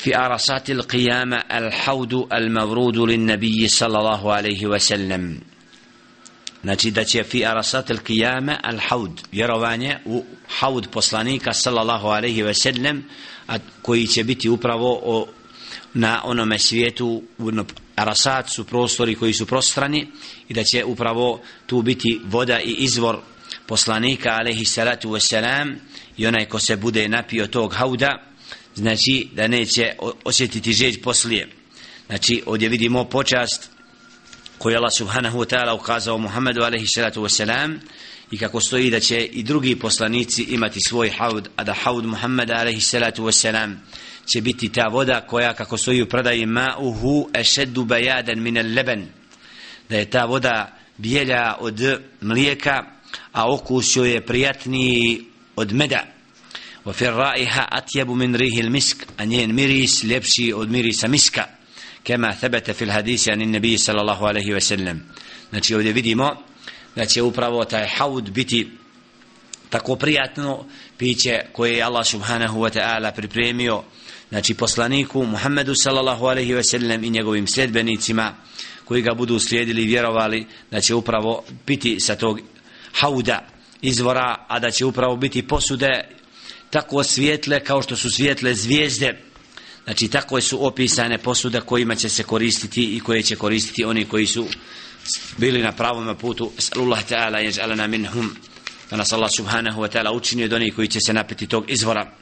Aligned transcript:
في 0.00 0.15
عرصات 0.15 0.69
القيامة 0.69 1.37
الحوض 1.37 2.33
المورود 2.33 2.97
للنبي 2.97 3.67
صلى 3.67 3.97
الله 3.97 4.33
عليه 4.33 4.65
وسلم 4.65 5.41
Znači 6.63 6.91
da 6.91 7.03
će 7.03 7.23
fi 7.23 7.45
arasat 7.45 7.91
al 7.91 7.97
qiyama 7.97 8.57
al 8.63 8.79
haud 8.89 9.21
vjerovanje 9.31 9.97
u 10.05 10.23
haud 10.59 10.87
poslanika 10.91 11.53
sallallahu 11.53 12.07
alejhi 12.07 12.43
ve 12.43 12.53
sellem 12.53 13.03
a 13.47 13.57
koji 13.81 14.07
će 14.07 14.23
biti 14.23 14.49
upravo 14.49 15.01
o, 15.03 15.27
na 15.93 16.21
onome 16.23 16.59
svijetu 16.59 17.23
no, 17.37 17.65
arasat 17.95 18.49
su 18.49 18.63
prostori 18.63 19.15
koji 19.15 19.33
su 19.33 19.45
prostrani 19.45 20.07
i 20.49 20.53
da 20.53 20.63
će 20.63 20.85
upravo 20.85 21.41
tu 21.65 21.81
biti 21.81 22.21
voda 22.25 22.59
i 22.59 22.71
izvor 22.71 23.19
poslanika 23.65 24.29
alejhi 24.39 24.65
salatu 24.65 25.11
ve 25.11 25.19
selam 25.19 25.75
i 26.17 26.27
onaj 26.27 26.45
ko 26.45 26.59
se 26.59 26.75
bude 26.75 27.09
napio 27.09 27.47
tog 27.47 27.73
hauda 27.73 28.23
znači 28.75 29.27
da 29.35 29.47
neće 29.47 29.93
osjetiti 30.23 30.73
žeđ 30.73 30.97
poslije. 31.03 31.47
Znači 32.07 32.43
ovdje 32.45 32.69
vidimo 32.69 33.03
počast 33.03 33.69
koju 34.57 34.77
Allah 34.77 34.91
subhanahu 34.97 35.39
wa 35.39 35.55
ta'ala 35.55 35.75
ukazao 35.75 36.17
Muhammedu 36.17 36.61
alaihi 36.61 36.87
salatu 36.87 37.21
wa 37.21 37.77
i 38.31 38.37
kako 38.37 38.61
stoji 38.61 38.89
da 38.89 38.99
će 38.99 39.25
i 39.25 39.43
drugi 39.43 39.75
poslanici 39.75 40.43
imati 40.43 40.79
svoj 40.81 41.09
haud 41.09 41.49
a 41.55 41.63
da 41.63 41.73
haud 41.73 42.05
Muhammeda 42.05 42.53
alaihi 42.53 42.81
salatu 42.81 43.23
wa 43.23 43.75
će 44.25 44.41
biti 44.41 44.71
ta 44.71 44.87
voda 44.87 45.21
koja 45.21 45.53
kako 45.53 45.77
stoji 45.77 46.01
u 46.01 46.09
predaji 46.09 46.45
ma'uhu 46.45 47.29
ešeddu 47.33 47.83
bajadan 47.83 48.39
min 48.39 48.57
al 48.57 48.73
leben. 48.73 49.07
Da 49.89 49.97
je 49.97 50.09
ta 50.09 50.25
voda 50.25 50.77
bijelja 50.97 51.55
od 51.59 52.01
mlijeka 52.21 52.85
a 53.31 53.53
okus 53.53 53.95
joj 53.95 54.13
je 54.13 54.25
prijatniji 54.25 55.25
od 55.55 55.73
meda. 55.73 56.05
وفي 56.86 57.08
الرائحة 57.08 57.68
أطيب 57.72 58.10
من 58.10 58.36
ريح 58.36 58.56
المسك 58.58 59.06
أن 59.20 59.32
ينمريس 59.32 60.04
لبشي 60.04 60.52
أو 60.52 60.66
مريس 60.66 61.04
مسكا 61.04 61.46
كما 62.04 62.32
ثبت 62.32 62.70
في 62.70 62.84
الحديث 62.84 63.28
عن 63.28 63.42
النبي 63.42 63.76
صلى 63.76 64.00
الله 64.00 64.28
عليه 64.28 64.54
وسلم 64.54 65.00
znači 65.50 65.74
ovdje 65.74 65.92
vidimo 65.92 66.36
da 66.96 67.06
će 67.06 67.22
upravo 67.22 67.64
taj 67.64 67.86
haud 67.88 68.30
biti 68.30 68.68
tako 69.70 69.96
prijatno 69.96 70.64
piće 70.98 71.40
koje 71.52 71.76
je 71.76 71.82
Allah 71.82 72.06
subhanahu 72.06 72.60
wa 72.60 72.78
ta'ala 72.78 73.12
pripremio 73.14 73.82
znači 74.28 74.54
poslaniku 74.54 75.24
Muhammedu 75.24 75.74
sallallahu 75.74 76.26
alaihi 76.26 76.54
wa 76.54 76.62
sallam 76.62 77.04
i 77.04 77.10
njegovim 77.10 77.46
sljedbenicima 77.46 78.34
koji 78.84 79.02
ga 79.02 79.14
budu 79.14 79.38
slijedili 79.38 79.82
i 79.82 79.86
vjerovali 79.86 80.46
da 80.70 80.80
će 80.80 80.94
upravo 80.94 81.44
biti 81.66 82.00
sa 82.00 82.16
tog 82.16 82.40
hauda 82.92 83.48
izvora 83.82 84.44
a 84.48 84.58
da 84.58 84.70
će 84.70 84.84
upravo 84.84 85.16
biti 85.16 85.42
posude 85.42 86.16
tako 86.71 87.03
svijetle 87.03 87.63
kao 87.63 87.81
što 87.81 87.95
su 87.95 88.11
svijetle 88.11 88.53
zvijezde. 88.53 89.21
Znači 89.83 90.07
tako 90.07 90.41
su 90.41 90.65
opisane 90.65 91.17
posuda 91.17 91.61
kojima 91.61 91.95
će 91.95 92.09
se 92.09 92.23
koristiti 92.23 92.95
i 92.95 92.99
koje 92.99 93.23
će 93.23 93.35
koristiti 93.35 93.83
oni 93.83 94.05
koji 94.05 94.27
su 94.27 94.47
bili 95.37 95.61
na 95.61 95.71
pravom 95.71 96.17
putu. 96.17 96.51
Sallallahu 96.57 97.07
ta'ala 97.09 97.51
jež'alana 97.51 97.87
minhum. 97.87 98.35
Da 98.89 98.97
nas 98.97 99.13
Allah 99.13 99.29
subhanahu 99.37 99.81
wa 99.81 99.97
ta'ala 99.97 100.11
učinio 100.11 100.45
od 100.45 100.53
onih 100.53 100.75
koji 100.75 100.87
će 100.87 100.99
se 101.05 101.13
napiti 101.13 101.47
tog 101.47 101.71
izvora. 101.71 102.21